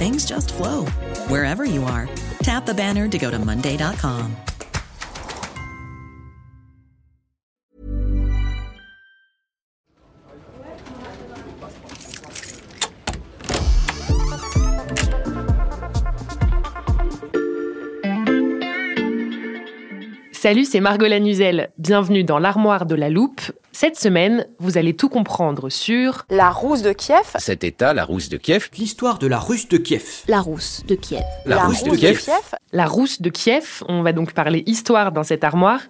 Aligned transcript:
things 0.00 0.24
just 0.24 0.54
flow 0.54 0.86
wherever 1.28 1.66
you 1.66 1.84
are. 1.84 2.08
Tap 2.42 2.64
the 2.64 2.72
banner 2.72 3.06
to 3.06 3.18
go 3.18 3.30
to 3.30 3.38
Monday.com. 3.38 4.34
Salut, 20.32 20.64
c'est 20.64 20.80
Margot 20.80 21.06
Lanuzel. 21.06 21.70
Bienvenue 21.76 22.24
dans 22.24 22.38
l'armoire 22.38 22.86
de 22.86 22.94
la 22.94 23.10
loupe. 23.10 23.42
Cette 23.80 23.98
semaine, 23.98 24.46
vous 24.58 24.76
allez 24.76 24.92
tout 24.92 25.08
comprendre 25.08 25.70
sur 25.70 26.26
La 26.28 26.50
rousse 26.50 26.82
de 26.82 26.92
Kiev. 26.92 27.24
Cet 27.38 27.64
état, 27.64 27.94
la 27.94 28.04
rousse 28.04 28.28
de 28.28 28.36
Kiev, 28.36 28.68
L'histoire 28.76 29.18
de 29.18 29.26
la 29.26 29.38
Russe 29.38 29.70
de 29.70 29.78
Kiev. 29.78 30.04
La 30.28 30.42
rousse 30.42 30.82
de 30.86 30.94
Kiev. 30.96 31.22
la, 31.46 31.64
rousse, 31.64 31.84
de 31.84 31.96
Kiev, 31.96 32.28
la 32.72 32.84
rousse 32.84 33.22
de 33.22 33.30
Kiev. 33.30 33.82
On 33.88 34.02
va 34.02 34.12
donc 34.12 34.34
parler 34.34 34.64
histoire 34.66 35.12
dans 35.12 35.22
cette 35.22 35.44
armoire. 35.44 35.80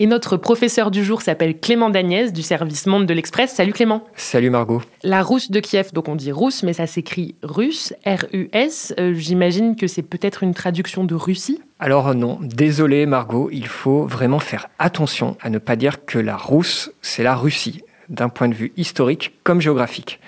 Et 0.00 0.06
notre 0.06 0.36
professeur 0.36 0.92
du 0.92 1.04
jour 1.04 1.22
s'appelle 1.22 1.58
Clément 1.58 1.90
Dagnès 1.90 2.32
du 2.32 2.42
service 2.42 2.86
Monde 2.86 3.04
de 3.06 3.12
l'Express. 3.14 3.52
Salut 3.52 3.72
Clément. 3.72 4.04
Salut 4.14 4.48
Margot. 4.48 4.80
La 5.02 5.24
rousse 5.24 5.50
de 5.50 5.58
Kiev, 5.58 5.92
donc 5.92 6.06
on 6.06 6.14
dit 6.14 6.30
rousse, 6.30 6.62
mais 6.62 6.72
ça 6.72 6.86
s'écrit 6.86 7.34
russe, 7.42 7.92
R-U-S. 8.06 8.94
Euh, 9.00 9.14
J'imagine 9.14 9.74
que 9.74 9.88
c'est 9.88 10.02
peut-être 10.02 10.44
une 10.44 10.54
traduction 10.54 11.02
de 11.02 11.16
Russie. 11.16 11.60
Alors 11.80 12.14
non, 12.14 12.38
désolé 12.40 13.06
Margot, 13.06 13.50
il 13.50 13.66
faut 13.66 14.04
vraiment 14.04 14.38
faire 14.38 14.68
attention 14.78 15.36
à 15.40 15.50
ne 15.50 15.58
pas 15.58 15.74
dire 15.74 16.04
que 16.04 16.20
la 16.20 16.36
Rousse, 16.36 16.92
c'est 17.02 17.24
la 17.24 17.34
Russie, 17.34 17.82
d'un 18.08 18.28
point 18.28 18.46
de 18.46 18.54
vue 18.54 18.72
historique 18.76 19.32
comme 19.42 19.60
géographique. 19.60 20.20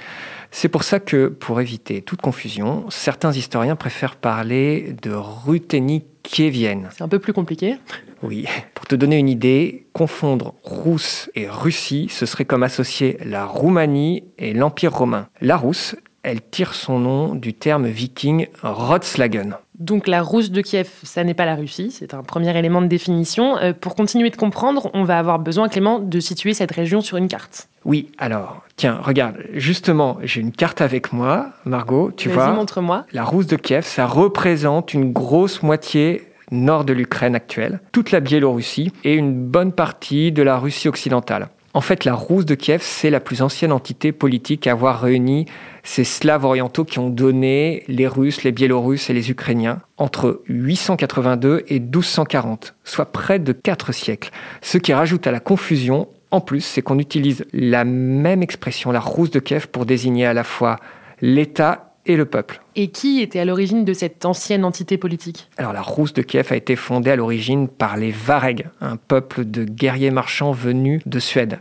C'est 0.51 0.69
pour 0.69 0.83
ça 0.83 0.99
que, 0.99 1.29
pour 1.29 1.61
éviter 1.61 2.03
toute 2.03 2.21
confusion, 2.21 2.87
certains 2.89 3.33
historiens 3.33 3.77
préfèrent 3.77 4.17
parler 4.17 4.97
de 5.03 5.13
Ruthénie 5.13 6.03
kievienne. 6.25 6.89
C'est 6.91 7.05
un 7.05 7.09
peu 7.09 7.21
plus 7.21 7.33
compliqué. 7.33 7.77
Oui, 8.23 8.47
te 8.91 8.97
donner 8.97 9.19
une 9.19 9.29
idée, 9.29 9.87
confondre 9.93 10.55
Rousse 10.65 11.31
et 11.37 11.49
Russie, 11.49 12.09
ce 12.11 12.27
serait 12.27 12.45
comme 12.45 12.65
associer 12.65 13.19
la 13.25 13.45
Roumanie 13.47 14.25
et 14.37 14.53
l'Empire 14.53 14.93
romain. 14.93 15.29
La 15.41 15.57
Rousse, 15.57 15.95
elle 16.25 16.41
tire 16.43 16.75
son 16.75 16.99
nom 16.99 17.37
du 17.37 17.55
terme 17.55 17.87
viking 17.87 18.49
Rotslagen. 18.65 19.53
Donc 19.79 20.09
la 20.09 20.21
rousse 20.21 20.51
de 20.51 20.61
Kiev, 20.61 20.91
ça 21.05 21.25
n'est 21.25 21.33
pas 21.35 21.47
la 21.47 21.55
Russie, 21.55 21.91
c'est 21.91 22.13
un 22.13 22.23
premier 22.23 22.55
élément 22.59 22.83
de 22.83 22.87
définition. 22.87 23.57
Euh, 23.59 23.73
pour 23.73 23.95
continuer 23.95 24.29
de 24.29 24.37
comprendre, 24.37 24.91
on 24.93 25.05
va 25.05 25.19
avoir 25.19 25.39
besoin, 25.39 25.69
Clément, 25.71 26.01
de 26.01 26.21
situer 26.21 26.53
cette 26.53 26.73
région 26.73 27.01
sur 27.01 27.17
une 27.17 27.29
carte. 27.29 27.69
Oui, 27.87 28.11
alors, 28.19 28.63
tiens, 28.77 28.99
regarde, 29.03 29.37
justement, 29.55 30.19
j'ai 30.23 30.43
une 30.43 30.53
carte 30.53 30.83
avec 30.83 31.15
moi, 31.15 31.53
Margot, 31.65 32.11
tu 32.15 32.29
Vas-y, 32.29 32.37
vois. 32.37 32.53
montre-moi. 32.53 33.07
La 33.13 33.25
rousse 33.25 33.47
de 33.47 33.57
Kiev, 33.57 33.87
ça 33.87 34.05
représente 34.07 34.93
une 34.93 35.13
grosse 35.13 35.63
moitié 35.63 36.25
nord 36.51 36.85
de 36.85 36.93
l'Ukraine 36.93 37.35
actuelle, 37.35 37.81
toute 37.93 38.11
la 38.11 38.21
Biélorussie 38.21 38.93
et 39.05 39.15
une 39.15 39.35
bonne 39.35 39.73
partie 39.73 40.33
de 40.33 40.43
la 40.43 40.59
Russie 40.59 40.89
occidentale. 40.89 41.49
En 41.73 41.81
fait, 41.81 42.05
la 42.05 42.15
rousse 42.15 42.47
de 42.47 42.57
Kiev, 42.57 42.81
c'est 42.83 43.11
la 43.11 43.21
plus 43.21 43.43
ancienne 43.43 43.71
entité 43.71 44.11
politique 44.11 44.67
à 44.67 44.73
avoir 44.73 45.01
réuni 45.01 45.47
ces 45.85 46.03
Slaves 46.03 46.45
orientaux 46.45 46.85
qui 46.85 46.99
ont 46.99 47.11
donné 47.11 47.85
les 47.87 48.09
Russes, 48.09 48.43
les 48.43 48.51
Biélorusses 48.51 49.09
et 49.09 49.13
les 49.13 49.31
Ukrainiens 49.31 49.81
entre 49.97 50.43
882 50.49 51.63
et 51.69 51.79
1240, 51.79 52.75
soit 52.85 53.13
près 53.13 53.39
de 53.39 53.53
4 53.53 53.93
siècles. 53.93 54.31
Ce 54.63 54.79
qui 54.79 54.93
rajoute 54.93 55.29
à 55.29 55.31
la 55.31 55.39
confusion, 55.39 56.09
en 56.33 56.41
plus, 56.41 56.63
c'est 56.63 56.83
qu'on 56.83 56.99
utilise 56.99 57.45
la 57.53 57.85
même 57.85 58.43
expression, 58.43 58.91
la 58.91 59.01
rousse 59.01 59.31
de 59.31 59.39
Kiev, 59.39 59.69
pour 59.69 59.87
désigner 59.87 60.27
à 60.27 60.35
la 60.35 60.45
fois 60.45 60.77
l'État 61.21 61.90
et 62.13 62.17
le 62.17 62.25
peuple. 62.27 62.61
Et 62.77 62.89
qui 62.89 63.21
était 63.21 63.41
à 63.41 63.45
l'origine 63.45 63.85
de 63.85 63.93
cette 63.93 64.25
ancienne 64.25 64.65
entité 64.65 64.99
politique? 64.99 65.49
Alors 65.57 65.73
la 65.73 65.83
Rousse 65.83 66.13
de 66.13 66.23
Kiev 66.23 66.49
a 66.51 66.57
été 66.57 66.77
fondée 66.77 67.11
à 67.11 67.17
l'origine 67.17 67.69
par 67.69 67.97
les 67.97 68.11
Varegs, 68.11 68.67
un 68.81 68.97
peuple 68.97 69.45
de 69.45 69.65
guerriers 69.65 70.11
marchands 70.11 70.53
venus 70.53 71.03
de 71.07 71.19
Suède. 71.19 71.61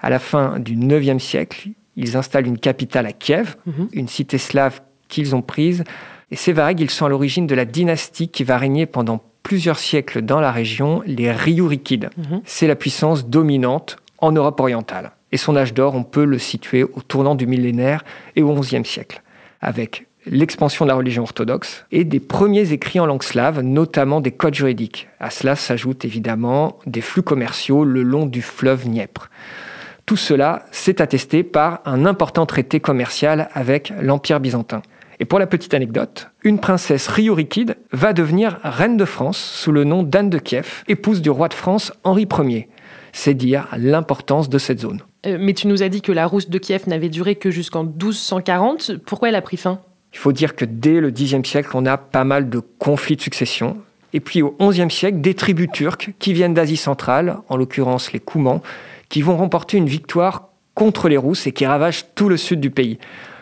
À 0.00 0.10
la 0.10 0.18
fin 0.18 0.58
du 0.58 0.74
IXe 0.74 1.22
siècle, 1.22 1.68
ils 1.96 2.16
installent 2.16 2.46
une 2.46 2.58
capitale 2.58 3.06
à 3.06 3.12
Kiev, 3.12 3.56
Mhm. 3.66 3.88
une 3.92 4.08
cité 4.08 4.38
slave 4.38 4.80
qu'ils 5.08 5.34
ont 5.34 5.42
prise. 5.42 5.84
Et 6.30 6.36
ces 6.36 6.52
Varegs, 6.52 6.80
ils 6.80 6.90
sont 6.90 7.06
à 7.06 7.08
l'origine 7.08 7.46
de 7.46 7.54
la 7.54 7.64
dynastie 7.64 8.28
qui 8.28 8.44
va 8.44 8.58
régner 8.58 8.86
pendant 8.86 9.22
plusieurs 9.42 9.78
siècles 9.78 10.22
dans 10.22 10.40
la 10.40 10.50
région, 10.50 11.02
les 11.06 11.30
Ryurikides. 11.30 12.10
Mhm. 12.16 12.40
C'est 12.44 12.66
la 12.66 12.74
puissance 12.76 13.26
dominante 13.28 13.96
en 14.18 14.32
Europe 14.32 14.58
orientale. 14.60 15.12
Et 15.32 15.36
son 15.36 15.56
âge 15.56 15.72
d'or, 15.74 15.94
on 15.94 16.02
peut 16.04 16.24
le 16.24 16.38
situer 16.38 16.82
au 16.84 17.00
tournant 17.06 17.34
du 17.34 17.46
millénaire 17.46 18.04
et 18.36 18.42
au 18.42 18.52
XIe 18.54 18.84
siècle, 18.84 19.22
avec 19.60 20.06
l'expansion 20.26 20.84
de 20.84 20.90
la 20.90 20.96
religion 20.96 21.22
orthodoxe 21.22 21.86
et 21.92 22.04
des 22.04 22.20
premiers 22.20 22.72
écrits 22.72 23.00
en 23.00 23.06
langue 23.06 23.22
slave, 23.22 23.60
notamment 23.60 24.20
des 24.20 24.32
codes 24.32 24.54
juridiques. 24.54 25.08
À 25.20 25.30
cela 25.30 25.56
s'ajoutent 25.56 26.04
évidemment 26.04 26.78
des 26.86 27.00
flux 27.00 27.22
commerciaux 27.22 27.84
le 27.84 28.02
long 28.02 28.26
du 28.26 28.42
fleuve 28.42 28.84
Dniepr. 28.84 29.30
Tout 30.04 30.16
cela 30.16 30.66
s'est 30.70 31.02
attesté 31.02 31.42
par 31.42 31.80
un 31.84 32.06
important 32.06 32.46
traité 32.46 32.80
commercial 32.80 33.48
avec 33.54 33.92
l'Empire 34.00 34.40
byzantin. 34.40 34.82
Et 35.18 35.24
pour 35.24 35.38
la 35.38 35.46
petite 35.46 35.74
anecdote, 35.74 36.30
une 36.42 36.60
princesse 36.60 37.08
Ryurikide 37.08 37.76
va 37.92 38.12
devenir 38.12 38.58
reine 38.62 38.96
de 38.96 39.04
France 39.04 39.38
sous 39.38 39.72
le 39.72 39.84
nom 39.84 40.02
d'Anne 40.02 40.30
de 40.30 40.38
Kiev, 40.38 40.84
épouse 40.88 41.22
du 41.22 41.30
roi 41.30 41.48
de 41.48 41.54
France 41.54 41.92
Henri 42.04 42.28
Ier. 42.38 42.68
C'est 43.12 43.34
dire 43.34 43.66
l'importance 43.76 44.50
de 44.50 44.58
cette 44.58 44.80
zone. 44.80 45.00
Euh, 45.24 45.38
Mais 45.40 45.54
tu 45.54 45.66
nous 45.66 45.82
as 45.82 45.88
dit 45.88 46.02
que 46.02 46.12
la 46.12 46.26
rousse 46.26 46.48
de 46.48 46.58
Kiev 46.58 46.88
n'avait 46.88 47.08
duré 47.08 47.36
que 47.36 47.50
jusqu'en 47.50 47.84
1240. 47.84 48.98
Pourquoi 49.06 49.28
elle 49.28 49.34
a 49.34 49.42
pris 49.42 49.56
fin? 49.56 49.80
Il 50.12 50.18
faut 50.18 50.32
dire 50.32 50.56
que 50.56 50.64
dès 50.64 51.00
le 51.00 51.10
Xe 51.10 51.42
siècle, 51.44 51.70
on 51.74 51.86
a 51.86 51.96
pas 51.96 52.24
mal 52.24 52.48
de 52.48 52.60
conflits 52.60 53.16
de 53.16 53.20
succession. 53.20 53.76
Et 54.12 54.20
puis 54.20 54.40
au 54.40 54.56
XIe 54.58 54.90
siècle, 54.90 55.20
des 55.20 55.34
tribus 55.34 55.68
turques 55.72 56.14
qui 56.18 56.32
viennent 56.32 56.54
d'Asie 56.54 56.76
centrale, 56.76 57.38
en 57.48 57.56
l'occurrence 57.56 58.12
les 58.12 58.20
Koumans, 58.20 58.62
qui 59.08 59.20
vont 59.20 59.36
remporter 59.36 59.76
une 59.76 59.88
victoire 59.88 60.48
contre 60.74 61.08
les 61.08 61.16
Rousses 61.16 61.46
et 61.46 61.52
qui 61.52 61.66
ravagent 61.66 62.06
tout 62.14 62.28
le 62.28 62.36
sud 62.36 62.60
du 62.60 62.70
pays. 62.70 62.98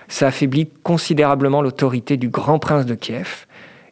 Ça 0.08 0.28
affaiblit 0.28 0.68
considérablement 0.82 1.62
l'autorité 1.62 2.16
du 2.16 2.28
grand 2.28 2.58
prince 2.58 2.86
de 2.86 2.94
Kiev 2.94 3.46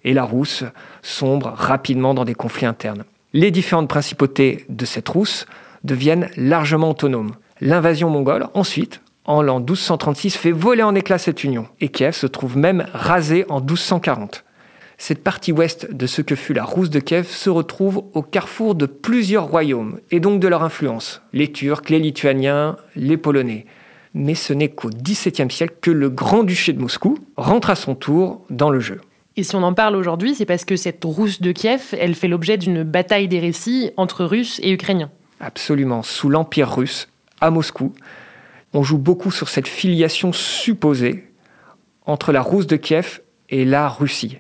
et 0.04 0.12
la 0.12 0.24
Rousse 0.24 0.64
sombre 1.02 1.52
rapidement 1.54 2.14
dans 2.14 2.24
des 2.24 2.34
conflits 2.34 2.66
internes. 2.66 3.04
Les 3.32 3.50
différentes 3.50 3.88
principautés 3.88 4.64
de 4.68 4.84
cette 4.84 5.08
Rousse 5.08 5.46
deviennent 5.84 6.28
largement 6.36 6.90
autonomes. 6.90 7.32
L'invasion 7.64 8.10
mongole, 8.10 8.48
ensuite, 8.54 9.02
en 9.24 9.40
l'an 9.40 9.60
1236, 9.60 10.36
fait 10.36 10.50
voler 10.50 10.82
en 10.82 10.96
éclats 10.96 11.18
cette 11.18 11.44
union 11.44 11.68
et 11.80 11.90
Kiev 11.90 12.12
se 12.12 12.26
trouve 12.26 12.56
même 12.56 12.88
rasé 12.92 13.44
en 13.48 13.60
1240. 13.60 14.42
Cette 14.98 15.22
partie 15.22 15.52
ouest 15.52 15.94
de 15.94 16.08
ce 16.08 16.22
que 16.22 16.34
fut 16.34 16.54
la 16.54 16.64
Rousse 16.64 16.90
de 16.90 16.98
Kiev 16.98 17.28
se 17.28 17.50
retrouve 17.50 18.02
au 18.14 18.22
carrefour 18.22 18.74
de 18.74 18.86
plusieurs 18.86 19.46
royaumes 19.46 20.00
et 20.10 20.18
donc 20.18 20.40
de 20.40 20.48
leur 20.48 20.64
influence, 20.64 21.22
les 21.32 21.52
Turcs, 21.52 21.88
les 21.88 22.00
Lituaniens, 22.00 22.78
les 22.96 23.16
Polonais. 23.16 23.66
Mais 24.12 24.34
ce 24.34 24.52
n'est 24.52 24.70
qu'au 24.70 24.90
XVIIe 24.90 25.48
siècle 25.48 25.76
que 25.80 25.92
le 25.92 26.10
Grand-Duché 26.10 26.72
de 26.72 26.80
Moscou 26.80 27.16
rentre 27.36 27.70
à 27.70 27.76
son 27.76 27.94
tour 27.94 28.44
dans 28.50 28.70
le 28.70 28.80
jeu. 28.80 29.00
Et 29.36 29.44
si 29.44 29.54
on 29.54 29.62
en 29.62 29.72
parle 29.72 29.94
aujourd'hui, 29.94 30.34
c'est 30.34 30.46
parce 30.46 30.64
que 30.64 30.74
cette 30.74 31.04
rousse 31.04 31.40
de 31.40 31.52
Kiev, 31.52 31.94
elle 31.96 32.16
fait 32.16 32.26
l'objet 32.26 32.58
d'une 32.58 32.82
bataille 32.82 33.28
des 33.28 33.38
récits 33.38 33.92
entre 33.96 34.24
Russes 34.24 34.58
et 34.64 34.72
Ukrainiens. 34.72 35.12
Absolument, 35.38 36.02
sous 36.02 36.28
l'Empire 36.28 36.74
russe, 36.74 37.08
à 37.42 37.50
Moscou, 37.50 37.92
on 38.72 38.82
joue 38.82 38.96
beaucoup 38.96 39.30
sur 39.30 39.50
cette 39.50 39.68
filiation 39.68 40.32
supposée 40.32 41.28
entre 42.06 42.32
la 42.32 42.40
Rousse 42.40 42.66
de 42.66 42.76
Kiev 42.76 43.20
et 43.50 43.66
la 43.66 43.88
Russie. 43.88 44.38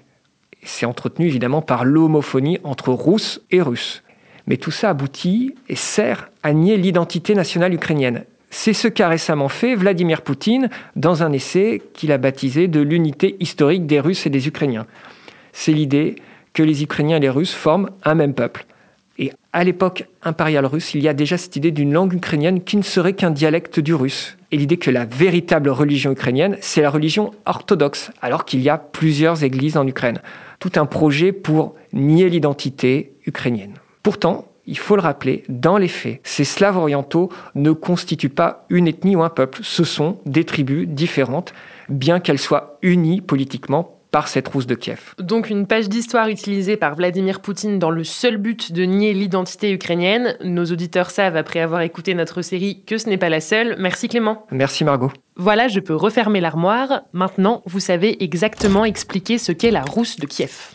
C'est 0.62 0.86
entretenu 0.86 1.26
évidemment 1.26 1.60
par 1.60 1.84
l'homophonie 1.84 2.58
entre 2.64 2.92
Russes 2.92 3.42
et 3.50 3.60
Russes. 3.60 4.02
Mais 4.46 4.56
tout 4.56 4.70
ça 4.70 4.90
aboutit 4.90 5.54
et 5.68 5.76
sert 5.76 6.30
à 6.42 6.52
nier 6.52 6.76
l'identité 6.76 7.34
nationale 7.34 7.74
ukrainienne. 7.74 8.24
C'est 8.50 8.72
ce 8.72 8.88
qu'a 8.88 9.08
récemment 9.08 9.48
fait 9.48 9.74
Vladimir 9.74 10.22
Poutine 10.22 10.68
dans 10.94 11.22
un 11.22 11.32
essai 11.32 11.82
qu'il 11.94 12.12
a 12.12 12.18
baptisé 12.18 12.68
de 12.68 12.80
l'unité 12.80 13.36
historique 13.40 13.86
des 13.86 13.98
Russes 13.98 14.26
et 14.26 14.30
des 14.30 14.46
Ukrainiens. 14.46 14.86
C'est 15.52 15.72
l'idée 15.72 16.16
que 16.52 16.62
les 16.62 16.82
Ukrainiens 16.82 17.16
et 17.16 17.20
les 17.20 17.30
Russes 17.30 17.54
forment 17.54 17.90
un 18.04 18.14
même 18.14 18.34
peuple. 18.34 18.66
Et 19.18 19.32
à 19.52 19.62
l'époque 19.64 20.06
impériale 20.22 20.66
russe, 20.66 20.94
il 20.94 21.02
y 21.02 21.08
a 21.08 21.14
déjà 21.14 21.36
cette 21.36 21.56
idée 21.56 21.70
d'une 21.70 21.92
langue 21.92 22.14
ukrainienne 22.14 22.62
qui 22.62 22.76
ne 22.76 22.82
serait 22.82 23.12
qu'un 23.12 23.30
dialecte 23.30 23.78
du 23.80 23.94
russe. 23.94 24.36
Et 24.50 24.56
l'idée 24.56 24.78
que 24.78 24.90
la 24.90 25.04
véritable 25.04 25.68
religion 25.68 26.12
ukrainienne, 26.12 26.56
c'est 26.60 26.82
la 26.82 26.90
religion 26.90 27.32
orthodoxe, 27.44 28.10
alors 28.20 28.44
qu'il 28.44 28.60
y 28.60 28.70
a 28.70 28.78
plusieurs 28.78 29.44
églises 29.44 29.76
en 29.76 29.86
Ukraine. 29.86 30.20
Tout 30.58 30.72
un 30.76 30.86
projet 30.86 31.32
pour 31.32 31.74
nier 31.92 32.28
l'identité 32.28 33.12
ukrainienne. 33.26 33.74
Pourtant, 34.02 34.46
il 34.66 34.78
faut 34.78 34.96
le 34.96 35.02
rappeler, 35.02 35.42
dans 35.48 35.76
les 35.76 35.88
faits, 35.88 36.20
ces 36.22 36.44
Slaves 36.44 36.76
orientaux 36.76 37.30
ne 37.54 37.72
constituent 37.72 38.28
pas 38.28 38.64
une 38.70 38.86
ethnie 38.86 39.16
ou 39.16 39.22
un 39.22 39.28
peuple, 39.28 39.58
ce 39.62 39.84
sont 39.84 40.18
des 40.24 40.44
tribus 40.44 40.86
différentes, 40.86 41.52
bien 41.88 42.20
qu'elles 42.20 42.38
soient 42.38 42.78
unies 42.82 43.20
politiquement 43.20 43.98
par 44.12 44.28
cette 44.28 44.46
rousse 44.46 44.66
de 44.66 44.76
Kiev. 44.76 45.14
Donc 45.18 45.50
une 45.50 45.66
page 45.66 45.88
d'histoire 45.88 46.28
utilisée 46.28 46.76
par 46.76 46.94
Vladimir 46.94 47.40
Poutine 47.40 47.80
dans 47.80 47.90
le 47.90 48.04
seul 48.04 48.36
but 48.36 48.70
de 48.70 48.84
nier 48.84 49.14
l'identité 49.14 49.72
ukrainienne. 49.72 50.36
Nos 50.44 50.66
auditeurs 50.66 51.10
savent, 51.10 51.36
après 51.36 51.60
avoir 51.60 51.80
écouté 51.80 52.14
notre 52.14 52.42
série, 52.42 52.84
que 52.84 52.98
ce 52.98 53.08
n'est 53.08 53.18
pas 53.18 53.30
la 53.30 53.40
seule. 53.40 53.74
Merci 53.78 54.08
Clément. 54.08 54.46
Merci 54.52 54.84
Margot. 54.84 55.10
Voilà, 55.36 55.66
je 55.66 55.80
peux 55.80 55.96
refermer 55.96 56.40
l'armoire. 56.40 57.02
Maintenant, 57.12 57.62
vous 57.64 57.80
savez 57.80 58.22
exactement 58.22 58.84
expliquer 58.84 59.38
ce 59.38 59.50
qu'est 59.50 59.70
la 59.70 59.82
rousse 59.82 60.16
de 60.16 60.26
Kiev. 60.26 60.74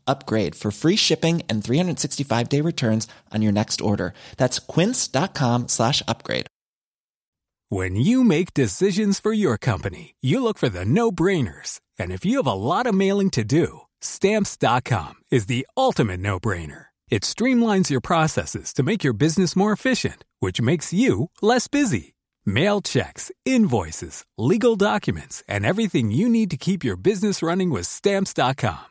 upgrade 0.11 0.55
for 0.55 0.71
free 0.71 0.97
shipping 0.97 1.41
and 1.49 1.63
365 1.63 2.49
day 2.49 2.61
returns 2.61 3.07
on 3.33 3.41
your 3.41 3.53
next 3.53 3.81
order. 3.81 4.13
That's 4.37 4.59
quince.com 4.59 5.67
slash 5.67 6.03
upgrade. 6.07 6.47
When 7.69 7.95
you 7.95 8.25
make 8.25 8.53
decisions 8.53 9.21
for 9.21 9.31
your 9.31 9.57
company, 9.57 10.15
you 10.19 10.43
look 10.43 10.57
for 10.57 10.67
the 10.67 10.83
no 10.83 11.09
brainers. 11.09 11.79
And 11.97 12.11
if 12.11 12.25
you 12.25 12.35
have 12.37 12.53
a 12.53 12.61
lot 12.71 12.85
of 12.85 12.93
mailing 12.93 13.29
to 13.31 13.45
do, 13.45 13.67
stamps.com 14.01 15.13
is 15.31 15.45
the 15.45 15.65
ultimate 15.77 16.19
no 16.19 16.37
brainer. 16.37 16.87
It 17.09 17.23
streamlines 17.23 17.89
your 17.89 18.01
processes 18.01 18.73
to 18.73 18.83
make 18.83 19.05
your 19.05 19.13
business 19.13 19.55
more 19.55 19.71
efficient, 19.71 20.25
which 20.39 20.59
makes 20.59 20.91
you 20.91 21.29
less 21.41 21.69
busy. 21.69 22.15
Mail 22.45 22.81
checks, 22.81 23.31
invoices, 23.45 24.25
legal 24.37 24.75
documents, 24.75 25.41
and 25.47 25.65
everything 25.65 26.11
you 26.11 26.27
need 26.27 26.49
to 26.51 26.57
keep 26.57 26.83
your 26.83 26.97
business 26.97 27.41
running 27.41 27.69
with 27.69 27.87
stamps.com. 27.87 28.90